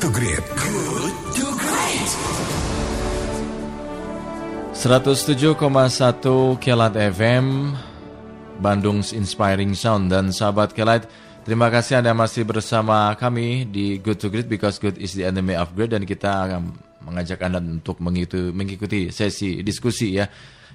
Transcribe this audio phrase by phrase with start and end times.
[0.00, 0.44] to Great.
[0.60, 2.08] Good to Great.
[4.76, 5.56] 107,1
[6.60, 7.72] Kelat FM
[8.60, 11.08] Bandung's Inspiring Sound dan sahabat Kelat
[11.48, 15.56] Terima kasih Anda masih bersama kami di Good to Great because good is the enemy
[15.56, 16.76] of great dan kita akan
[17.06, 20.26] mengajak Anda untuk mengikuti, mengikuti sesi diskusi ya.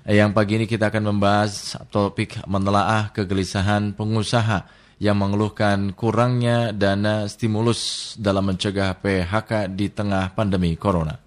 [0.07, 8.14] Yang pagi ini kita akan membahas topik menelaah kegelisahan pengusaha yang mengeluhkan kurangnya dana stimulus
[8.21, 11.18] dalam mencegah PHK di tengah pandemi corona.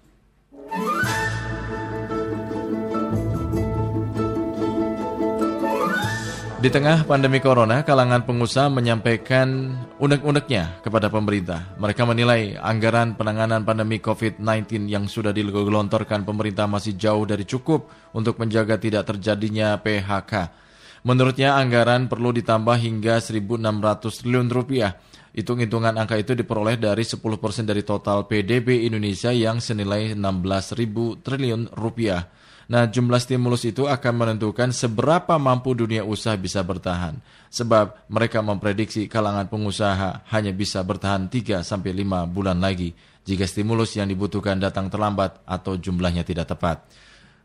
[6.65, 9.69] Di tengah pandemi corona, kalangan pengusaha menyampaikan
[10.01, 11.77] unek-uneknya kepada pemerintah.
[11.77, 17.85] Mereka menilai anggaran penanganan pandemi COVID-19 yang sudah digelontorkan pemerintah masih jauh dari cukup
[18.17, 20.64] untuk menjaga tidak terjadinya PHK.
[21.05, 24.97] Menurutnya anggaran perlu ditambah hingga 1.600 triliun rupiah.
[25.37, 27.21] Hitung-hitungan angka itu diperoleh dari 10%
[27.61, 32.25] dari total PDB Indonesia yang senilai 16.000 triliun rupiah.
[32.65, 37.21] Nah, jumlah stimulus itu akan menentukan seberapa mampu dunia usaha bisa bertahan.
[37.53, 43.93] Sebab mereka memprediksi kalangan pengusaha hanya bisa bertahan 3 sampai 5 bulan lagi jika stimulus
[43.93, 46.81] yang dibutuhkan datang terlambat atau jumlahnya tidak tepat.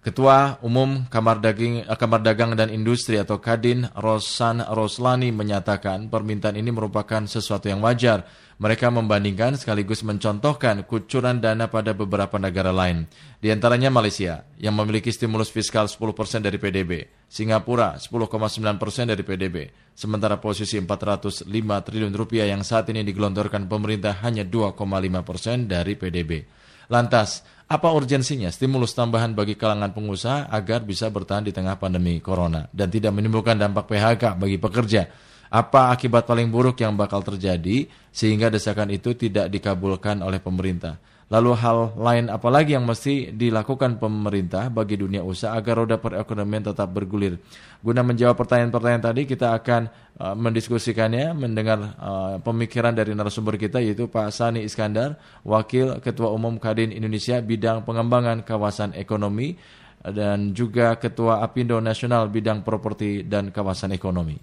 [0.00, 6.56] Ketua Umum Kamar, Daging, eh, Kamar Dagang dan Industri atau Kadin Rosan Roslani menyatakan permintaan
[6.56, 8.24] ini merupakan sesuatu yang wajar.
[8.56, 13.12] Mereka membandingkan sekaligus mencontohkan kucuran dana pada beberapa negara lain.
[13.44, 20.40] Di antaranya Malaysia yang memiliki stimulus fiskal 10% dari PDB, Singapura 10,9% dari PDB, sementara
[20.40, 21.44] posisi 405
[21.84, 26.59] triliun rupiah yang saat ini digelontorkan pemerintah hanya 2,5% dari PDB.
[26.90, 32.66] Lantas, apa urgensinya stimulus tambahan bagi kalangan pengusaha agar bisa bertahan di tengah pandemi corona
[32.74, 35.06] dan tidak menimbulkan dampak PHK bagi pekerja?
[35.50, 41.02] Apa akibat paling buruk yang bakal terjadi sehingga desakan itu tidak dikabulkan oleh pemerintah?
[41.30, 46.74] Lalu hal lain apa lagi yang mesti dilakukan pemerintah bagi dunia usaha agar roda perekonomian
[46.74, 47.38] tetap bergulir?
[47.78, 49.86] Guna menjawab pertanyaan-pertanyaan tadi, kita akan
[50.18, 56.58] uh, mendiskusikannya, mendengar uh, pemikiran dari narasumber kita yaitu Pak Sani Iskandar, Wakil Ketua Umum
[56.58, 59.54] Kadin Indonesia Bidang Pengembangan Kawasan Ekonomi
[60.02, 64.34] dan juga Ketua Apindo Nasional Bidang Properti dan Kawasan Ekonomi.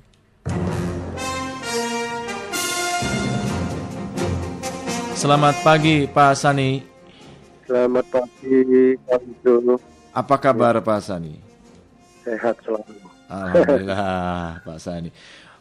[5.18, 6.78] Selamat pagi Pak Sani.
[7.66, 9.82] Selamat pagi, Pak Widodo.
[10.14, 11.42] Apa kabar Pak Sani?
[12.22, 13.02] Sehat selalu.
[13.26, 13.98] Alhamdulillah
[14.70, 15.10] Pak Sani.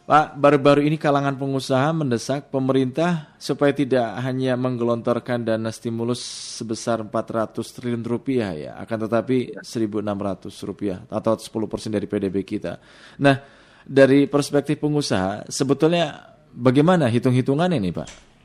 [0.05, 6.21] Pak, baru-baru ini kalangan pengusaha mendesak pemerintah supaya tidak hanya menggelontorkan dana stimulus
[6.61, 12.77] sebesar 400 triliun rupiah ya, akan tetapi 1.600 rupiah atau 10 persen dari PDB kita.
[13.25, 13.41] Nah,
[13.81, 18.36] dari perspektif pengusaha, sebetulnya bagaimana hitung-hitungan ini Pak?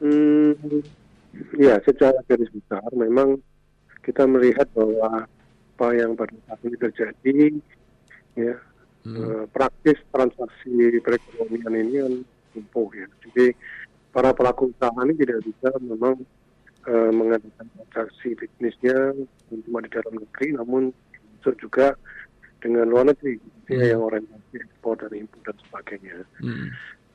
[0.00, 0.56] Hmm,
[1.60, 3.36] ya, secara garis besar memang
[4.00, 7.36] kita melihat bahwa apa yang pada saat ini terjadi,
[8.36, 8.56] ya,
[9.04, 9.16] hmm.
[9.16, 12.14] eh, praktis transaksi perekonomian ini kan
[12.56, 13.08] lumpuh ya.
[13.28, 13.56] Jadi
[14.12, 16.20] para pelaku usaha ini tidak bisa memang
[16.88, 19.12] eh, mengadakan transaksi bisnisnya
[19.48, 20.82] cuma di dalam negeri, namun
[21.40, 21.96] masuk juga
[22.60, 23.72] dengan luar negeri, hmm.
[23.72, 26.16] ya, yang orientasi ekspor dan impor dan sebagainya.
[26.40, 26.68] Hmm.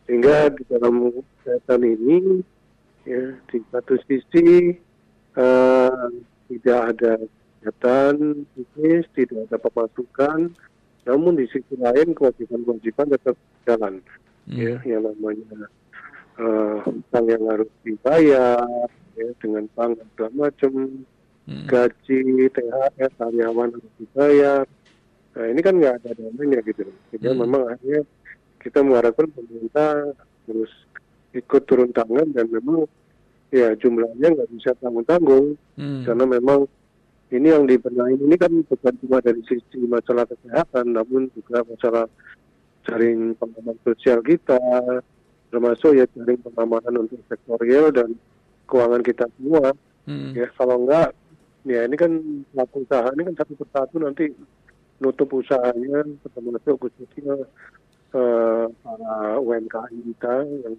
[0.06, 1.09] Sehingga di dalam
[1.46, 2.46] kaitan ini
[3.06, 4.74] ya di satu sisi
[5.38, 6.10] uh,
[6.50, 7.14] tidak ada
[7.66, 10.54] kegiatan bisnis, tidak ada pemasukan,
[11.10, 14.02] namun di sisi lain kewajiban-kewajiban tetap jalan,
[14.46, 14.54] hmm.
[14.54, 15.70] ya yang namanya
[16.38, 16.86] uh,
[17.26, 18.62] yang harus dibayar,
[19.18, 20.74] ya dengan bank segala macam,
[21.50, 21.66] hmm.
[21.66, 22.22] gaji,
[22.54, 24.66] THR, karyawan harus dibayar.
[25.36, 27.40] Nah ini kan nggak ada dananya gitu, jadi hmm.
[27.42, 28.02] memang akhirnya
[28.62, 30.14] kita mengharapkan pemerintah
[30.46, 30.74] harus
[31.35, 32.88] ikut turun tangan dan memang
[33.51, 36.03] ya jumlahnya nggak bisa tanggung-tanggung hmm.
[36.07, 36.68] karena memang
[37.34, 42.06] ini yang dibenahi ini kan bukan cuma dari sisi masalah kesehatan namun juga masalah
[42.85, 44.59] jaring pengaman sosial kita
[45.50, 48.14] termasuk ya jaring pengamanan untuk sektor real dan
[48.66, 49.73] keuangan kita semua
[50.09, 50.31] hmm.
[50.34, 51.11] ya kalau enggak
[51.66, 52.11] ya ini kan
[52.53, 54.26] pelaku usaha ini kan satu persatu nanti
[55.02, 57.35] nutup usahanya termasuk khususnya
[58.16, 60.35] uh, para UMKM kita
[60.66, 60.76] yang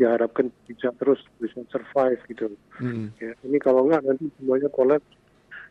[0.00, 2.48] diharapkan bisa terus bisa survive gitu.
[2.80, 3.12] Hmm.
[3.20, 5.04] Ya, ini kalau enggak nanti semuanya kolaps.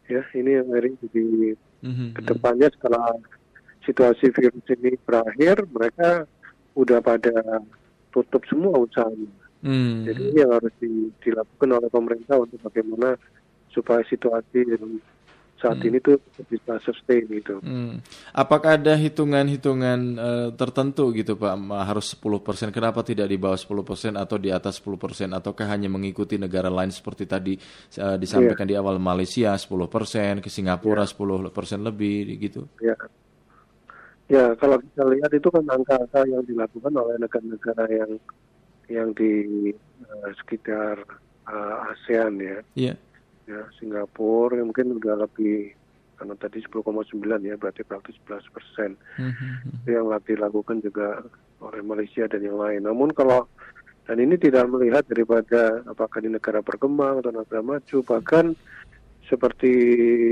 [0.06, 2.18] Ya, ini yang hari jadi hmm.
[2.18, 3.18] ke depannya setelah
[3.86, 6.30] situasi virus ini berakhir, mereka
[6.78, 7.66] udah pada
[8.14, 9.30] tutup semua usahanya.
[9.66, 10.06] Hmm.
[10.06, 13.18] Jadi ini yang harus di, dilakukan oleh pemerintah untuk bagaimana
[13.70, 14.66] supaya situasi
[15.60, 16.18] saat ini tuh
[16.48, 17.60] bisa sustain gitu.
[17.60, 18.00] Hmm.
[18.32, 24.38] Apakah ada hitungan-hitungan uh, tertentu gitu Pak harus 10% kenapa tidak di bawah 10% atau
[24.40, 27.54] di atas 10% ataukah hanya mengikuti negara lain seperti tadi
[28.00, 28.80] uh, disampaikan yeah.
[28.80, 31.52] di awal Malaysia 10%, ke Singapura yeah.
[31.52, 32.64] 10% lebih gitu.
[32.80, 32.96] Ya.
[32.96, 33.00] Yeah.
[34.30, 38.12] Ya, kalau kita lihat itu kan angka-angka yang dilakukan oleh negara-negara yang
[38.86, 39.34] yang di
[40.06, 41.02] uh, sekitar
[41.50, 42.58] uh, ASEAN ya.
[42.78, 42.94] Iya.
[43.50, 45.74] Ya, Singapura yang mungkin udah lebih
[46.22, 46.86] karena tadi 10,9
[47.48, 48.90] ya berarti praktis 11 persen.
[49.18, 49.90] Mm-hmm.
[49.90, 51.08] Yang lagi dilakukan juga
[51.64, 52.86] oleh Malaysia dan yang lain.
[52.86, 53.50] Namun kalau
[54.06, 58.58] dan ini tidak melihat daripada apakah di negara berkembang atau negara maju bahkan
[59.30, 59.74] seperti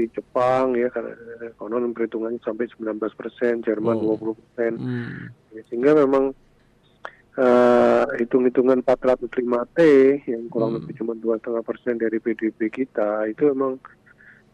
[0.09, 1.13] Jepang ya karena
[1.61, 4.17] konon perhitungannya sampai 19 persen, Jerman oh.
[4.17, 4.71] 20 persen,
[5.53, 6.33] ya, sehingga memang
[7.37, 9.79] uh, hitung-hitungan 405 T
[10.25, 10.77] yang kurang hmm.
[10.81, 13.77] lebih cuma dua setengah persen dari PDB kita itu memang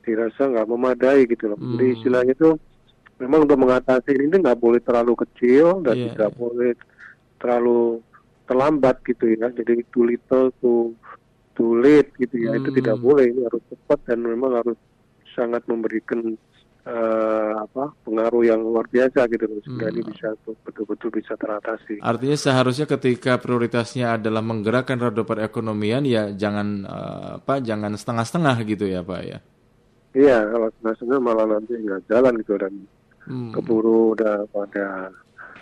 [0.03, 1.57] dirasa nggak memadai gitu loh.
[1.57, 1.79] Hmm.
[1.79, 2.59] Jadi istilahnya itu
[3.23, 6.39] memang untuk mengatasi ini nggak boleh terlalu kecil dan yeah, tidak yeah.
[6.39, 6.71] boleh
[7.39, 7.81] terlalu
[8.43, 9.47] terlambat gitu ya.
[9.47, 10.91] Jadi too little to
[11.53, 12.59] too late gitu ya hmm.
[12.65, 13.05] itu tidak hmm.
[13.05, 14.77] boleh ini harus cepat dan memang harus
[15.37, 16.37] sangat memberikan
[16.87, 19.93] uh, apa pengaruh yang luar biasa gitu sehingga hmm.
[19.95, 22.03] ini bisa betul-betul bisa teratasi.
[22.03, 28.85] Artinya seharusnya ketika prioritasnya adalah menggerakkan roda perekonomian ya jangan uh, apa jangan setengah-setengah gitu
[28.87, 29.39] ya Pak ya.
[30.13, 32.73] Iya kalau setengah-setengah malah nanti nggak jalan gitu dan
[33.25, 33.51] hmm.
[33.55, 35.09] keburu udah pada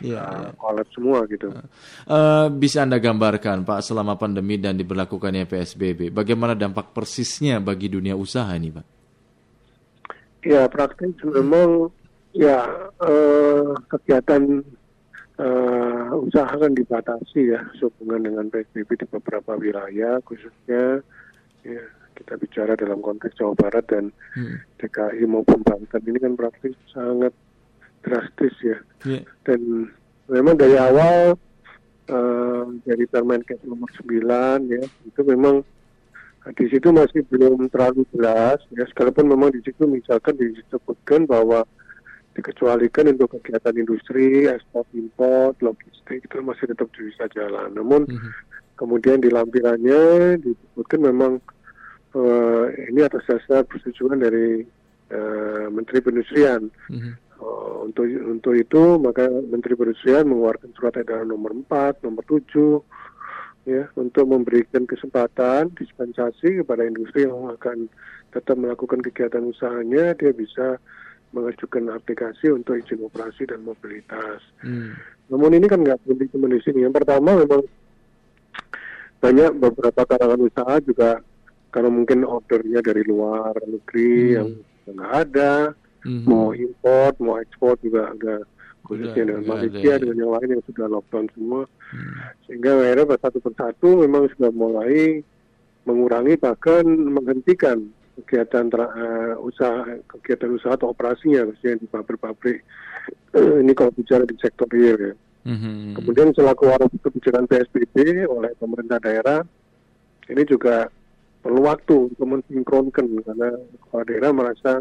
[0.02, 1.54] yeah, uh, semua gitu.
[2.10, 8.18] Uh, bisa Anda gambarkan Pak selama pandemi dan diberlakukannya PSBB, bagaimana dampak persisnya bagi dunia
[8.18, 9.01] usaha ini Pak?
[10.42, 11.94] Ya praktis memang
[12.34, 14.66] ya uh, kegiatan
[15.38, 21.04] uh, usaha kan dibatasi ya sehubungan dengan PSBB di beberapa wilayah khususnya
[21.62, 21.84] ya
[22.18, 24.58] kita bicara dalam konteks Jawa Barat dan hmm.
[24.78, 27.34] DKI maupun Banten ini kan praktis sangat
[28.06, 28.78] drastis ya.
[29.06, 29.26] Yeah.
[29.46, 29.90] Dan
[30.30, 31.38] memang dari awal
[32.10, 35.66] uh, dari Permenkes nomor 9 ya itu memang
[36.42, 41.62] di situ masih belum terlalu jelas ya sekalipun memang di situ misalkan disebutkan bahwa
[42.32, 47.76] dikecualikan untuk kegiatan industri, ekspor impor, logistik itu masih tetap bisa jalan.
[47.76, 48.32] Namun mm -hmm.
[48.80, 51.34] kemudian di lampirannya disebutkan memang
[52.16, 54.64] uh, ini atas dasar persetujuan dari
[55.12, 56.72] uh, Menteri Perindustrian.
[56.88, 57.14] Mm -hmm.
[57.42, 62.80] Uh, untuk untuk itu maka Menteri Perindustrian mengeluarkan surat edaran nomor 4, nomor 7
[63.68, 67.86] ya untuk memberikan kesempatan dispensasi kepada industri yang akan
[68.34, 70.82] tetap melakukan kegiatan usahanya dia bisa
[71.32, 74.44] mengajukan aplikasi untuk izin operasi dan mobilitas.
[74.60, 74.98] Hmm.
[75.32, 76.84] Namun ini kan nggak berhenti cuma di sini.
[76.84, 77.64] Yang pertama memang
[79.22, 81.24] banyak beberapa kalangan usaha juga
[81.72, 84.36] karena mungkin ordernya dari luar negeri hmm.
[84.36, 84.50] yang
[84.92, 85.54] nggak ada
[86.02, 88.42] hmm Mau import, mau ekspor juga ada
[88.86, 91.62] khususnya dengan Malaysia dengan yang lain yang sudah lockdown semua.
[91.92, 92.14] Hmm.
[92.48, 95.22] Sehingga akhirnya satu persatu memang sudah mulai
[95.86, 97.90] mengurangi bahkan menghentikan
[98.22, 102.62] kegiatan uh, usaha kegiatan usaha atau operasinya khususnya di pabrik-pabrik.
[103.64, 105.14] ini kalau bicara di sektor real ya.
[105.42, 105.98] Mm-hmm.
[105.98, 109.42] Kemudian selaku warung kebijakan PSBB oleh pemerintah daerah
[110.30, 110.86] ini juga
[111.42, 114.74] perlu waktu untuk mensinkronkan karena kepala daerah merasa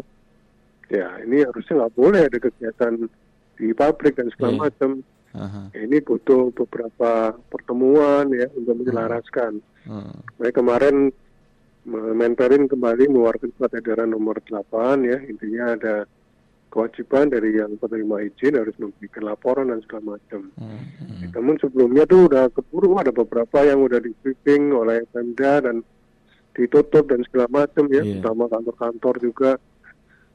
[0.87, 2.93] ya ini harusnya nggak boleh ada kegiatan
[3.61, 4.63] di pabrik dan segala yeah.
[4.65, 4.91] macam.
[5.31, 5.65] Uh-huh.
[5.77, 9.61] Ini butuh beberapa pertemuan ya untuk menyelaraskan.
[9.85, 10.49] Uh-huh.
[10.49, 11.13] Kemarin
[11.87, 15.95] mentorin kembali mengeluarkan surat edaran nomor 8 ya intinya ada
[16.69, 20.49] kewajiban dari yang penerima izin harus memberikan laporan dan segala macam.
[20.57, 21.29] Uh-huh.
[21.37, 25.85] Namun sebelumnya tuh udah keburu ada beberapa yang udah di briefing oleh Pemda dan
[26.51, 28.19] ditutup dan segala macam ya, yeah.
[28.19, 29.51] terutama kantor-kantor juga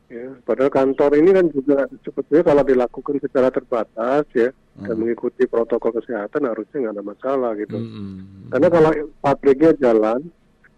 [0.07, 4.87] Ya, padahal kantor ini kan juga sebetulnya kalau dilakukan secara terbatas ya hmm.
[4.87, 7.75] dan mengikuti protokol kesehatan harusnya nggak ada masalah gitu.
[7.75, 8.47] Hmm.
[8.55, 10.21] Karena kalau pabriknya jalan,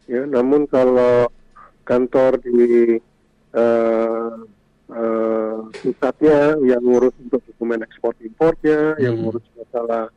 [0.09, 1.29] ya, namun kalau
[1.85, 2.97] kantor di
[3.53, 4.33] uh,
[4.97, 9.03] uh, pusatnya yang ngurus untuk dokumen ekspor impornya, hmm.
[9.05, 10.09] yang ngurus masalah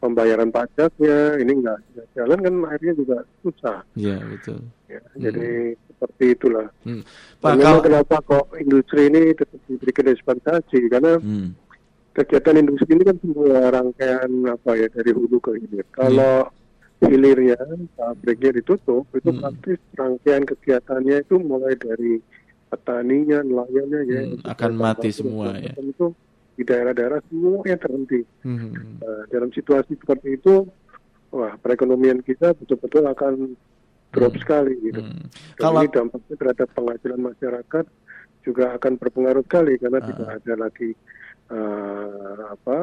[0.00, 1.78] pembayaran pajaknya ini nggak
[2.16, 3.78] jalan kan akhirnya juga susah.
[3.94, 4.58] Iya betul.
[4.88, 5.20] Ya, hmm.
[5.20, 6.66] Jadi seperti itulah.
[6.82, 7.02] Hmm.
[7.38, 7.80] Pak, kalau...
[7.84, 11.48] kenapa kok industri ini tetap diberikan dispensasi karena hmm.
[12.16, 15.84] kegiatan industri ini kan semua rangkaian apa ya dari hulu ke hilir.
[15.84, 15.94] Hmm.
[15.94, 16.34] Kalau
[17.00, 17.60] hilirnya
[17.96, 19.40] pabriknya ditutup itu hmm.
[19.40, 22.20] praktis rangkaian kegiatannya itu mulai dari
[22.70, 25.74] petaninya, nelayannya ya hmm, akan mati semua ya.
[25.76, 26.16] Itu
[26.60, 28.20] di daerah-daerah semua yang terhenti.
[28.44, 29.00] Hmm.
[29.00, 30.68] Nah, dalam situasi seperti itu,
[31.32, 33.56] wah perekonomian kita betul-betul akan
[34.12, 34.42] drop hmm.
[34.44, 35.00] sekali gitu.
[35.00, 35.24] Hmm.
[35.56, 37.84] Kalau ini dampaknya terhadap penghasilan masyarakat
[38.44, 40.06] juga akan berpengaruh sekali karena Ah.
[40.12, 40.90] tidak ada lagi
[41.50, 42.78] eh, apa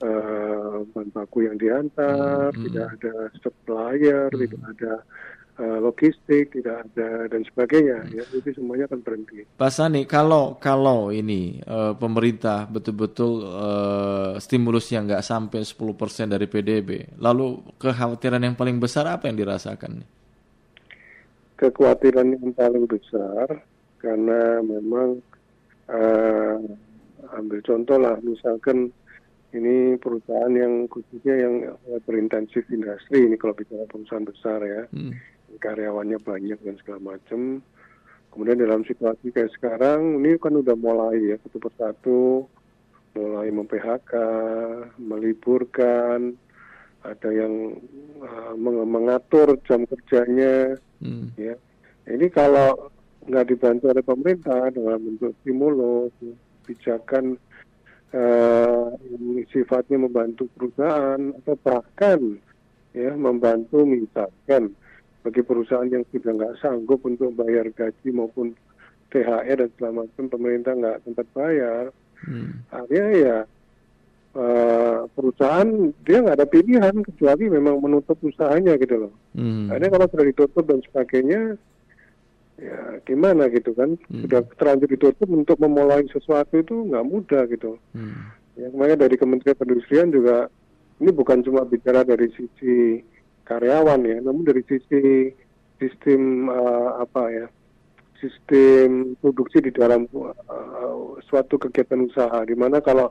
[0.00, 2.64] eh, bahan baku yang diantar, Hmm, hmm.
[2.70, 4.92] tidak ada supplier, tidak ada
[5.60, 7.98] logistik, tidak ada dan sebagainya.
[8.06, 8.12] Hmm.
[8.16, 9.44] Ya, itu semuanya akan berhenti.
[9.58, 17.20] Pak Sani, kalau kalau ini eh, pemerintah betul-betul eh, stimulusnya nggak sampai 10% dari PDB,
[17.20, 20.20] lalu kekhawatiran yang paling besar apa yang dirasakan?
[21.60, 23.60] kekhawatiran yang paling besar
[24.00, 25.20] karena memang
[25.92, 26.56] eh,
[27.36, 28.88] ambil contoh lah misalkan
[29.52, 35.12] ini perusahaan yang khususnya yang eh, berintensif industri ini kalau bicara perusahaan besar ya Hmm.
[35.58, 37.64] Karyawannya banyak dan segala macam
[38.30, 42.22] kemudian dalam situasi kayak sekarang ini kan udah mulai ya satu persatu.
[43.10, 44.12] Mulai mem-PHK
[45.02, 46.38] meliburkan.
[47.02, 47.74] Ada yang
[48.54, 50.78] meng- mengatur jam kerjanya.
[51.02, 51.34] Hmm.
[51.34, 51.58] ya.
[52.06, 52.92] Ini kalau
[53.26, 56.14] nggak dibantu oleh pemerintah dalam bentuk stimulus
[56.62, 57.34] kebijakan
[58.10, 62.20] yang sifatnya membantu perusahaan atau bahkan
[62.90, 64.74] ya membantu misalkan
[65.20, 68.56] bagi perusahaan yang sudah nggak sanggup untuk bayar gaji maupun
[69.10, 71.84] THR dan segala macam pemerintah nggak sempat bayar
[72.20, 72.60] Hmm.
[72.68, 73.38] akhirnya ya
[74.30, 75.68] eh, perusahaan
[76.04, 79.70] dia nggak ada pilihan kecuali memang menutup usahanya gitu loh Hmm.
[79.70, 81.40] Akhirnya kalau sudah ditutup dan sebagainya,
[82.58, 83.94] ya gimana gitu kan?
[84.10, 84.26] Hmm.
[84.26, 87.78] Sudah terlanjur ditutup untuk memulai sesuatu itu nggak mudah gitu.
[87.94, 88.26] Hmm.
[88.58, 90.50] Ya, makanya dari Kementerian Perindustrian juga
[90.98, 93.00] ini bukan cuma bicara dari sisi
[93.50, 95.34] karyawan ya, namun dari sisi
[95.82, 97.46] sistem eh, apa ya,
[98.22, 103.10] sistem produksi di dalam eh, suatu kegiatan usaha, di mana kalau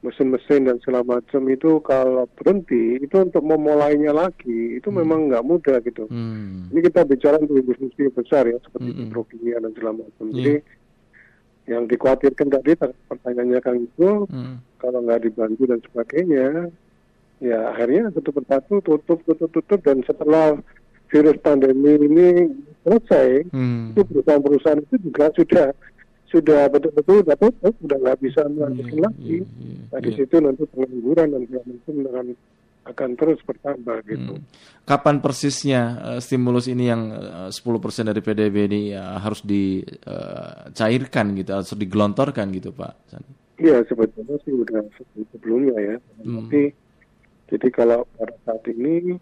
[0.00, 5.76] mesin-mesin dan segala macam itu kalau berhenti itu untuk memulainya lagi itu memang nggak mudah
[5.84, 6.08] gitu.
[6.08, 6.72] Hmm.
[6.72, 9.12] Ini kita bicara untuk industri besar ya seperti Mm-mm.
[9.12, 10.24] petrokimia dan segala macam.
[10.32, 10.36] Iya.
[10.40, 10.54] Jadi
[11.68, 12.70] yang dikhawatirkan tadi
[13.12, 14.64] pertanyaannya Kang itu Hmm.
[14.80, 16.72] kalau nggak dibantu dan sebagainya,
[17.40, 20.60] ya akhirnya satu persatu tutup tutup tutup dan setelah
[21.08, 22.28] virus pandemi ini
[22.80, 23.90] selesai, Hmm.
[23.90, 25.66] itu perusahaan-perusahaan itu juga sudah
[26.30, 29.26] sudah betul-betul udah tutup, sudah nggak bisa melanjutkan Iya, lagi.
[29.26, 30.16] iya, iya, Nah di iya.
[30.16, 32.26] situ nanti pengangguran dan segala macam akan
[32.80, 34.32] akan terus bertambah gitu.
[34.38, 34.44] Hmm.
[34.84, 41.50] Kapan persisnya eh, stimulus ini yang eh, 10% dari PDB ini eh, harus dicairkan gitu,
[41.52, 42.92] harus digelontorkan gitu Pak?
[43.60, 45.96] Iya sebetulnya sih udah se- sebelumnya ya.
[46.22, 46.46] Hmm.
[46.46, 46.72] Tapi
[47.50, 49.18] jadi kalau pada saat ini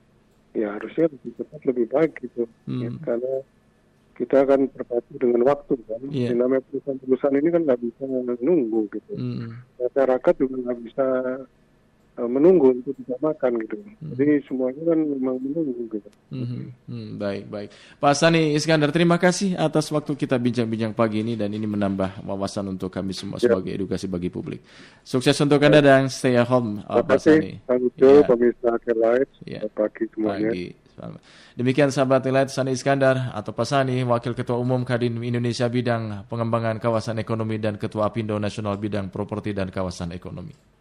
[0.53, 2.45] ya harusnya lebih cepat lebih baik gitu.
[2.69, 2.81] Hmm.
[2.85, 3.35] Ya, karena
[4.19, 6.03] kita akan berpacu dengan waktu kan.
[6.11, 9.13] Yang namanya perusahaan-perusahaan ini kan nggak bisa menunggu gitu.
[9.17, 9.65] Hmm.
[9.81, 11.07] Masyarakat juga nggak bisa
[12.27, 13.77] menunggu untuk tidak makan gitu.
[14.19, 16.09] Jadi semuanya kan memang menunggu gitu.
[16.35, 16.63] Mhm.
[16.91, 17.69] Hmm, baik, baik.
[18.03, 22.75] Pak Sani Iskandar, terima kasih atas waktu kita bincang-bincang pagi ini dan ini menambah wawasan
[22.75, 23.47] untuk kami semua Ya.
[23.47, 24.65] sebagai edukasi bagi publik.
[25.07, 27.53] Sukses untuk Anda dan stay at home, Terima Pak kasih Sani.
[27.69, 28.27] Kang Ujo, Ya.
[28.27, 29.61] pemirsa Light, Ya.
[29.71, 30.51] pagi semuanya.
[30.51, 30.89] Pagi.
[31.55, 36.83] Demikian sahabat Elite Sani Iskandar atau Pak Sani, Wakil Ketua Umum Kadin Indonesia Bidang Pengembangan
[36.83, 40.78] Kawasan Ekonomi dan Ketua Apindo Nasional Bidang Properti dan Kawasan Ekonomi.